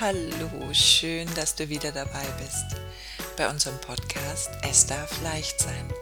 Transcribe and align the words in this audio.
Hallo, 0.00 0.72
schön, 0.72 1.26
dass 1.34 1.56
du 1.56 1.68
wieder 1.68 1.90
dabei 1.90 2.24
bist 2.40 2.80
bei 3.36 3.50
unserem 3.50 3.80
Podcast 3.80 4.48
Es 4.62 4.86
darf 4.86 5.20
leicht 5.24 5.58
sein. 5.58 5.92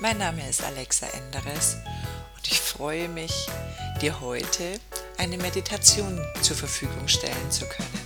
Mein 0.00 0.18
Name 0.18 0.48
ist 0.48 0.64
Alexa 0.64 1.06
Enderes 1.06 1.76
und 2.34 2.50
ich 2.50 2.58
freue 2.58 3.08
mich, 3.08 3.46
dir 4.00 4.20
heute 4.20 4.80
eine 5.18 5.36
Meditation 5.36 6.20
zur 6.42 6.56
Verfügung 6.56 7.06
stellen 7.06 7.50
zu 7.52 7.64
können. 7.66 8.00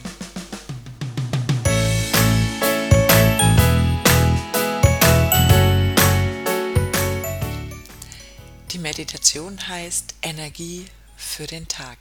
Die 8.73 8.79
Meditation 8.79 9.67
heißt 9.67 10.15
Energie 10.21 10.85
für 11.17 11.47
den 11.47 11.67
Tag. 11.69 11.97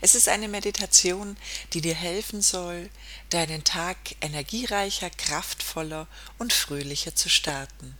Es 0.00 0.14
ist 0.14 0.28
eine 0.28 0.48
Meditation, 0.48 1.36
die 1.72 1.80
dir 1.80 1.94
helfen 1.94 2.42
soll, 2.42 2.90
deinen 3.30 3.64
Tag 3.64 3.96
energiereicher, 4.20 5.10
kraftvoller 5.10 6.06
und 6.38 6.52
fröhlicher 6.52 7.14
zu 7.14 7.28
starten. 7.28 7.96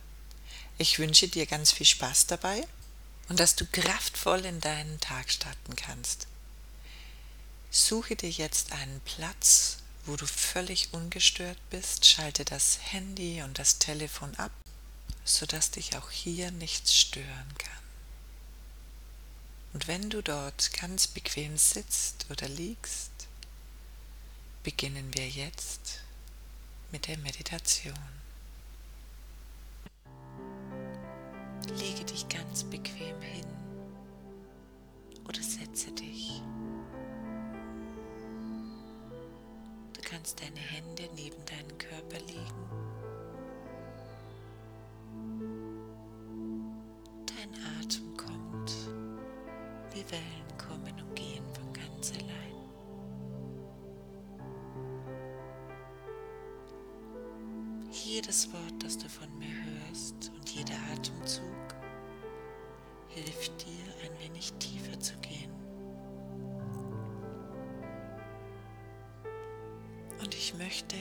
Ich 0.77 0.99
wünsche 0.99 1.27
dir 1.27 1.45
ganz 1.45 1.71
viel 1.71 1.85
Spaß 1.85 2.27
dabei 2.27 2.67
und 3.29 3.39
dass 3.39 3.55
du 3.55 3.65
kraftvoll 3.65 4.45
in 4.45 4.59
deinen 4.61 4.99
Tag 4.99 5.31
starten 5.31 5.75
kannst. 5.75 6.27
Suche 7.69 8.15
dir 8.15 8.29
jetzt 8.29 8.73
einen 8.73 8.99
Platz, 9.01 9.77
wo 10.05 10.15
du 10.15 10.25
völlig 10.25 10.89
ungestört 10.93 11.57
bist, 11.69 12.05
schalte 12.05 12.43
das 12.43 12.79
Handy 12.81 13.41
und 13.43 13.59
das 13.59 13.79
Telefon 13.79 14.35
ab, 14.35 14.51
sodass 15.23 15.71
dich 15.71 15.95
auch 15.95 16.09
hier 16.09 16.51
nichts 16.51 16.95
stören 16.95 17.53
kann. 17.57 17.90
Und 19.73 19.87
wenn 19.87 20.09
du 20.09 20.21
dort 20.21 20.71
ganz 20.79 21.07
bequem 21.07 21.57
sitzt 21.57 22.25
oder 22.29 22.47
liegst, 22.49 23.11
beginnen 24.63 25.13
wir 25.13 25.27
jetzt 25.29 26.01
mit 26.91 27.07
der 27.07 27.17
Meditation. 27.19 27.93
Lege 31.69 32.03
dich 32.03 32.27
ganz 32.27 32.65
bequem 32.65 33.21
hin 33.21 33.47
oder 35.25 35.41
setze 35.41 35.91
dich. 35.93 36.41
Du 39.93 40.01
kannst 40.01 40.41
deine 40.41 40.59
Hände 40.59 41.09
neben 41.15 41.45
deinen 41.45 41.77
Körper 41.77 42.19
legen. 42.19 42.90
Jedes 58.21 58.53
Wort, 58.53 58.83
das 58.83 58.99
du 58.99 59.09
von 59.09 59.35
mir 59.39 59.47
hörst 59.47 60.31
und 60.35 60.47
jeder 60.47 60.75
Atemzug 60.93 61.43
hilft 63.07 63.65
dir, 63.65 63.93
ein 64.05 64.19
wenig 64.19 64.53
tiefer 64.59 64.99
zu 64.99 65.15
gehen. 65.21 65.49
Und 70.19 70.35
ich 70.35 70.53
möchte, 70.53 70.97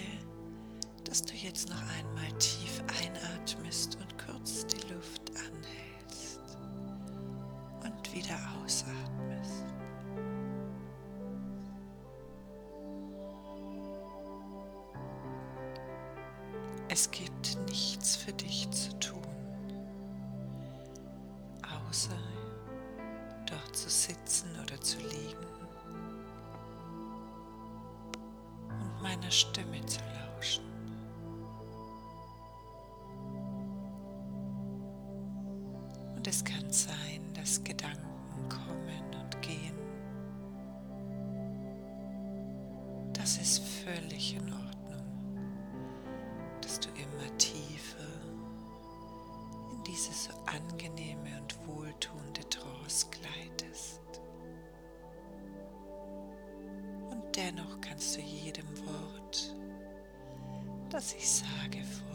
dass 1.05 1.23
du 1.23 1.35
jetzt 1.35 1.69
noch 1.69 1.83
einmal 1.99 2.33
tief 2.39 2.83
einatmest 3.05 3.99
und 4.01 4.17
Es 16.93 17.09
gibt 17.13 17.57
nichts 17.69 18.17
für 18.17 18.33
dich 18.33 18.69
zu 18.73 18.91
tun, 18.99 19.23
außer 21.89 22.19
dort 23.47 23.77
zu 23.77 23.89
sitzen 23.89 24.49
oder 24.61 24.81
zu 24.81 24.99
liegen 24.99 25.47
und 28.67 29.03
meiner 29.03 29.31
Stimme 29.31 29.87
zu 29.87 30.01
lauschen. 30.01 30.65
Und 36.17 36.27
es 36.27 36.45
kann 36.45 36.73
sein, 36.73 37.33
dass 37.35 37.63
Gedanken 37.63 38.49
kommen 38.49 39.15
und 39.23 39.43
gehen. 39.43 39.79
Das 43.13 43.39
ist 43.39 43.61
völlig 43.61 44.35
in 44.35 44.53
Ordnung, 44.53 44.70
dennoch 57.37 57.81
kannst 57.81 58.17
du 58.17 58.21
jedem 58.21 58.69
Wort, 58.87 59.55
das 60.91 61.15
ich 61.15 61.29
sage, 61.29 61.79
folgen. 61.83 62.11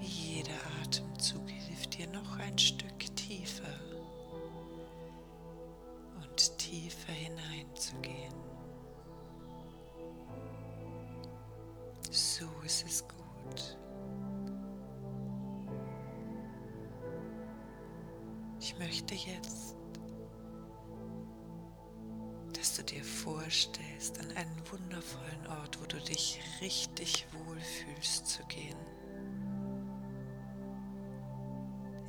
Jeder 0.00 0.54
Atemzug 0.82 1.48
hilft 1.48 1.98
dir 1.98 2.06
noch 2.08 2.38
ein 2.38 2.58
Stück 2.58 3.14
tiefer 3.16 3.62
und 6.16 6.58
tiefer 6.58 7.12
hineinzugehen. 7.12 8.34
So 12.10 12.46
ist 12.64 12.84
es 12.86 13.04
gut. 13.08 13.76
Ich 18.74 18.80
möchte 18.80 19.14
jetzt, 19.14 19.76
dass 22.54 22.74
du 22.74 22.82
dir 22.82 23.04
vorstellst, 23.04 24.18
an 24.18 24.32
einen 24.32 24.62
wundervollen 24.68 25.46
Ort, 25.46 25.80
wo 25.80 25.86
du 25.86 26.00
dich 26.00 26.40
richtig 26.60 27.24
wohlfühlst, 27.46 28.26
zu 28.26 28.42
gehen. 28.46 28.76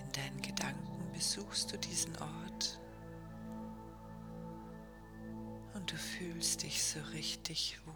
In 0.02 0.12
deinen 0.12 0.42
Gedanken 0.42 1.12
besuchst 1.14 1.72
du 1.72 1.78
diesen 1.78 2.16
Ort 2.18 2.82
und 5.76 5.92
du 5.92 5.96
fühlst 5.96 6.64
dich 6.64 6.84
so 6.84 7.00
richtig 7.14 7.80
wohl. 7.86 7.94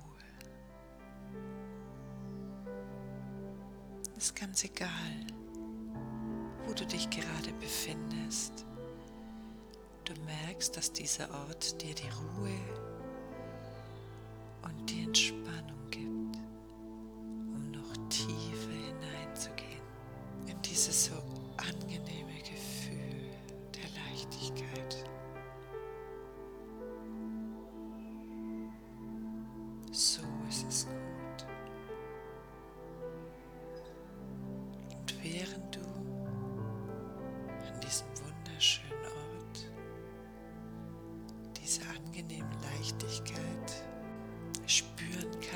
Ist 4.16 4.36
ganz 4.36 4.64
egal, 4.64 5.26
wo 6.70 6.74
du 6.74 6.86
dich 6.86 7.10
gerade 7.10 7.52
befindest. 7.60 8.64
Du 10.06 10.14
merkst, 10.22 10.78
dass 10.78 10.92
dieser 10.94 11.28
Ort 11.32 11.82
dir 11.82 11.96
die 11.96 12.10
Ruhe 12.10 12.89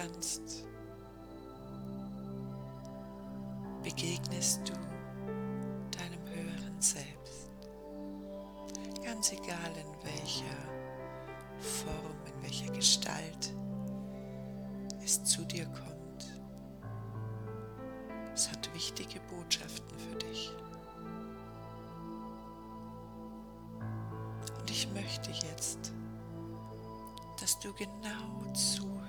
kannst, 0.03 0.65
begegnest 3.83 4.61
du 4.67 4.73
deinem 5.97 6.25
höheren 6.27 6.81
Selbst. 6.81 7.49
Ganz 9.03 9.31
egal 9.31 9.71
in 9.77 10.05
welcher 10.05 10.57
Form, 11.59 12.17
in 12.25 12.43
welcher 12.43 12.71
Gestalt 12.73 13.53
es 15.03 15.23
zu 15.23 15.43
dir 15.45 15.65
kommt. 15.65 16.33
Es 18.33 18.49
hat 18.49 18.73
wichtige 18.73 19.19
Botschaften 19.29 19.99
für 19.99 20.15
dich. 20.15 20.51
Und 24.59 24.69
ich 24.69 24.91
möchte 24.93 25.31
jetzt, 25.31 25.93
dass 27.39 27.59
du 27.59 27.73
genau 27.73 28.53
zuhörst, 28.53 29.02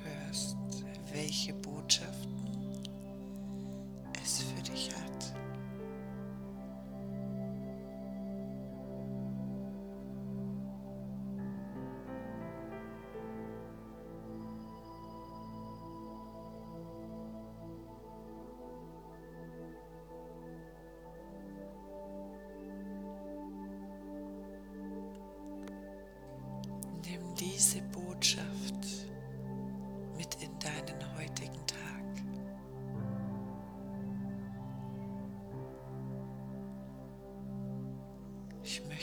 welche 1.12 1.54
Botschaften 1.54 2.43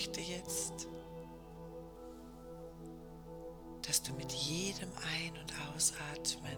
möchte 0.02 0.22
jetzt, 0.22 0.88
dass 3.86 4.02
du 4.02 4.14
mit 4.14 4.32
jedem 4.32 4.90
Ein- 4.90 5.38
und 5.40 5.54
Ausatmen 5.76 6.58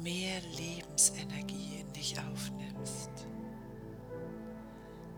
mehr 0.00 0.40
Lebensenergie 0.56 1.80
in 1.80 1.92
dich 1.94 2.16
aufnimmst. 2.20 3.10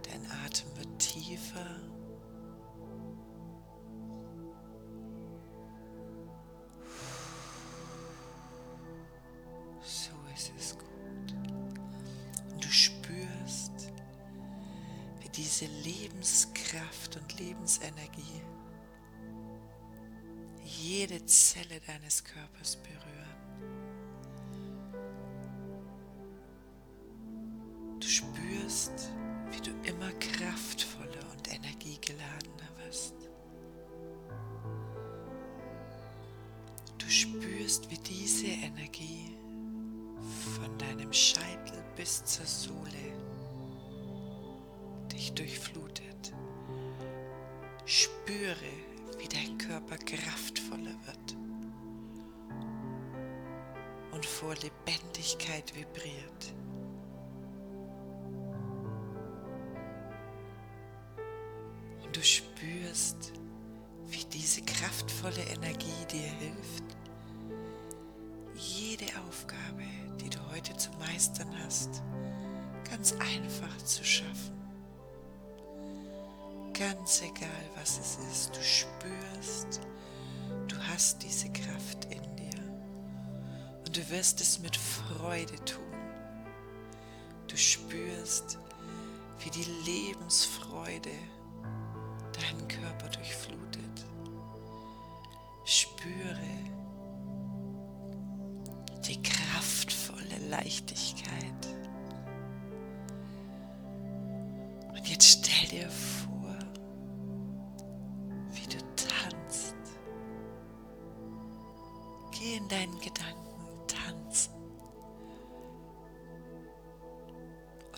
Dein 0.08 0.24
Atem 0.46 0.74
wird 0.78 0.98
tiefer. 0.98 1.95
Diese 15.58 15.72
Lebenskraft 15.72 17.16
und 17.16 17.38
Lebensenergie 17.40 18.42
jede 20.64 21.24
Zelle 21.24 21.80
deines 21.86 22.22
Körpers 22.22 22.76
berühren. 22.76 23.06
Du 27.98 28.06
spürst, 28.06 29.10
wie 29.50 29.60
du 29.62 29.70
immer 29.88 30.12
kraftvoller 30.18 31.30
und 31.32 31.50
energiegeladener 31.50 32.76
wirst. 32.84 33.14
Du 36.98 37.08
spürst, 37.08 37.90
wie 37.90 37.98
diese 37.98 38.46
Energie 38.46 39.38
von 40.54 40.76
deinem 40.76 41.12
Scheitel 41.12 41.82
bis 41.96 42.22
zur 42.24 42.44
Sohle 42.44 43.25
durchflutet. 45.36 46.34
Spüre, 47.84 48.56
wie 49.18 49.28
dein 49.28 49.56
Körper 49.58 49.96
kraftvoller 49.98 50.94
wird 51.06 51.36
und 54.16 54.24
vor 54.24 54.54
Lebendigkeit 54.54 55.74
vibriert. 55.74 56.54
Und 62.02 62.16
du 62.16 62.22
spürst, 62.22 63.32
wie 64.08 64.24
diese 64.24 64.62
kraftvolle 64.62 65.42
Energie 65.54 66.06
dir 66.10 66.30
hilft, 66.40 66.84
jede 68.54 69.06
Aufgabe, 69.28 69.84
die 70.20 70.30
du 70.30 70.38
heute 70.50 70.74
zu 70.76 70.90
meistern 70.92 71.54
hast, 71.62 72.02
ganz 72.88 73.12
einfach 73.12 73.76
zu 73.84 74.02
schaffen. 74.02 74.55
Ganz 76.78 77.22
egal, 77.22 77.70
was 77.74 77.98
es 77.98 78.18
ist, 78.30 78.54
du 78.54 78.62
spürst, 78.62 79.80
du 80.68 80.76
hast 80.88 81.22
diese 81.22 81.48
Kraft 81.48 82.04
in 82.10 82.36
dir 82.36 82.60
und 83.86 83.96
du 83.96 84.10
wirst 84.10 84.42
es 84.42 84.58
mit 84.58 84.76
Freude 84.76 85.56
tun. 85.64 85.82
Du 87.48 87.56
spürst, 87.56 88.58
wie 89.38 89.48
die 89.48 89.64
Lebensfreude 89.86 91.12
deinen 92.34 92.68
Körper 92.68 93.08
durchflutet. 93.08 93.35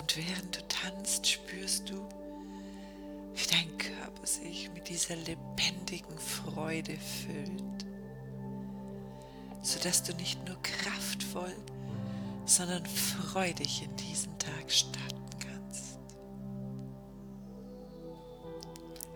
Und 0.09 0.17
während 0.17 0.57
du 0.57 0.69
tanzt, 0.69 1.27
spürst 1.27 1.91
du, 1.91 2.09
wie 3.35 3.47
dein 3.47 3.77
Körper 3.77 4.27
sich 4.27 4.71
mit 4.73 4.89
dieser 4.89 5.17
lebendigen 5.17 6.19
Freude 6.19 6.97
füllt, 6.97 7.85
sodass 9.61 10.03
du 10.05 10.15
nicht 10.15 10.43
nur 10.49 10.57
kraftvoll, 10.63 11.55
sondern 12.47 12.87
freudig 12.87 13.83
in 13.83 13.95
diesen 13.97 14.39
Tag 14.39 14.73
starten 14.73 15.29
kannst. 15.41 15.99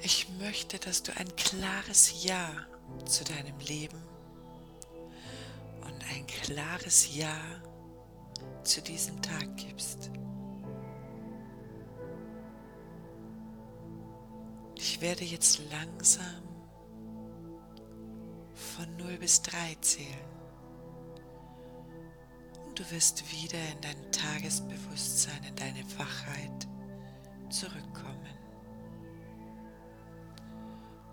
Ich 0.02 0.28
möchte, 0.40 0.78
dass 0.78 1.02
du 1.02 1.16
ein 1.16 1.34
klares 1.36 2.22
Ja 2.22 2.50
zu 3.06 3.24
deinem 3.24 3.58
Leben 3.60 4.02
und 5.80 6.04
ein 6.14 6.26
klares 6.26 7.16
Ja 7.16 7.40
zu 8.62 8.82
diesem 8.82 9.22
Tag 9.22 9.56
gibst. 9.56 10.10
Werde 15.02 15.24
jetzt 15.24 15.60
langsam 15.72 16.42
von 18.54 18.96
0 18.96 19.18
bis 19.18 19.42
3 19.42 19.74
zählen. 19.80 20.06
Und 22.64 22.78
du 22.78 22.88
wirst 22.92 23.30
wieder 23.32 23.58
in 23.72 23.80
dein 23.80 24.12
Tagesbewusstsein, 24.12 25.42
in 25.42 25.56
deine 25.56 25.84
Wachheit 25.98 26.68
zurückkommen. 27.50 28.38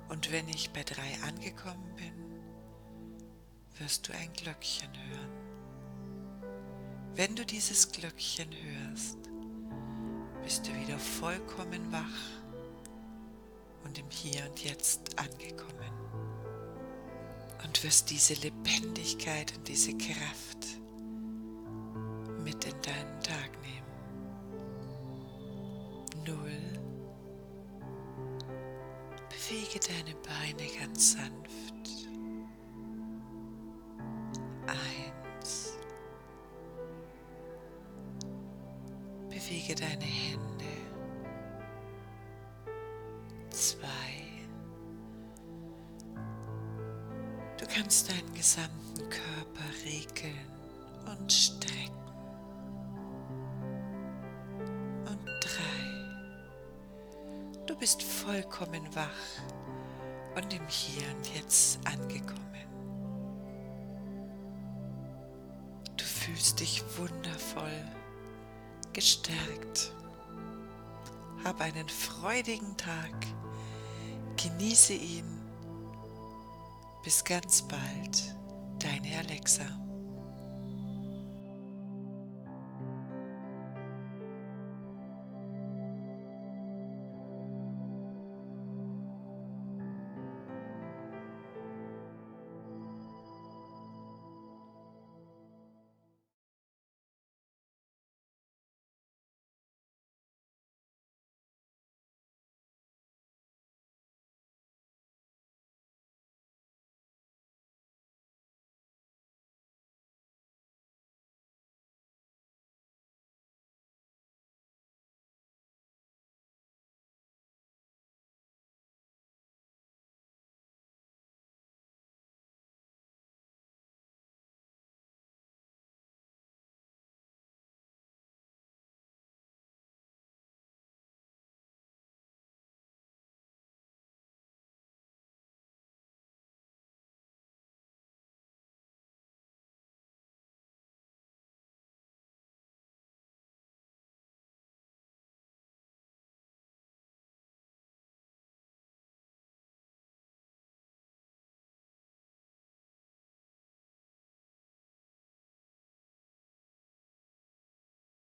Und 0.08 0.31
wenn 0.31 0.48
ich 0.50 0.69
bei 0.69 0.84
3 0.84 1.01
angekommen 1.27 1.96
bin, 1.96 2.13
wirst 3.79 4.08
du 4.08 4.13
ein 4.13 4.31
Glöckchen 4.34 4.89
hören. 5.10 5.31
Wenn 7.15 7.36
du 7.36 7.43
dieses 7.43 7.91
Glöckchen 7.91 8.50
hörst, 8.51 9.17
bist 10.43 10.67
du 10.67 10.75
wieder 10.79 11.00
vollkommen 11.00 11.91
wach 11.91 12.49
und 13.89 13.98
im 13.98 14.10
Hier 14.12 14.46
und 14.48 14.63
Jetzt 14.63 15.17
angekommen 15.17 15.91
und 17.63 17.84
wirst 17.84 18.10
diese 18.12 18.36
Lebendigkeit 18.36 19.51
und 19.58 19.67
diese 19.67 19.98
Kraft 19.98 20.67
mit 22.43 22.63
in 22.65 22.81
deinen 22.84 23.19
Tag 23.24 23.50
nehmen. 23.63 23.88
Null. 26.25 26.79
Bewege 29.29 29.79
deine 29.79 30.15
Beine 30.17 30.69
ganz 30.79 31.13
sanft. 31.13 31.74
Eins. 34.67 35.74
Bewege 39.29 39.74
deine 39.74 40.05
Hände. 40.05 40.59
Kannst 47.89 48.08
deinen 48.12 48.34
gesamten 48.36 49.10
Körper 49.10 49.65
regeln 49.84 50.48
und 51.08 51.34
strecken. 51.34 51.89
Und 55.08 55.25
drei. 55.41 55.81
Du 57.65 57.75
bist 57.75 58.03
vollkommen 58.03 58.88
wach 58.93 59.10
und 60.36 60.53
im 60.53 60.67
Hier 60.67 61.01
und 61.15 61.36
Jetzt 61.36 61.79
angekommen. 61.84 62.38
Du 65.98 66.05
fühlst 66.05 66.60
dich 66.60 66.84
wundervoll, 66.96 67.88
gestärkt. 68.93 69.96
Hab 71.43 71.60
einen 71.60 71.89
freudigen 71.89 72.77
Tag. 72.77 73.15
Genieße 74.38 74.93
ihn. 74.93 75.38
Bis 77.03 77.24
ganz 77.24 77.62
bald, 77.62 78.36
deine 78.79 79.18
Alexa. 79.20 79.63